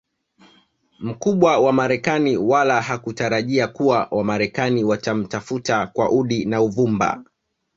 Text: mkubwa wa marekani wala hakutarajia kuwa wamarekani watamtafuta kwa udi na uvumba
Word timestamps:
mkubwa 0.99 1.57
wa 1.59 1.73
marekani 1.73 2.37
wala 2.37 2.81
hakutarajia 2.81 3.67
kuwa 3.67 4.07
wamarekani 4.11 4.83
watamtafuta 4.83 5.87
kwa 5.87 6.11
udi 6.11 6.45
na 6.45 6.61
uvumba 6.61 7.23